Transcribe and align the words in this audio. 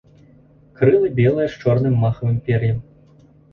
Крылы 0.79 1.11
белыя 1.19 1.47
з 1.53 1.63
чорным 1.65 1.93
махавым 2.07 2.43
пер'ем. 2.51 2.83